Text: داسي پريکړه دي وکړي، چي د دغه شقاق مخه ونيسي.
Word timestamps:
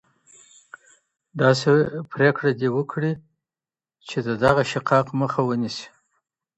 داسي 1.39 1.71
پريکړه 2.11 2.51
دي 2.59 2.69
وکړي، 2.77 3.13
چي 4.07 4.17
د 4.27 4.29
دغه 4.43 4.61
شقاق 4.71 5.07
مخه 5.21 5.41
ونيسي. 5.45 5.87